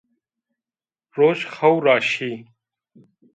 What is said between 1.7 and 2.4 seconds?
ra şî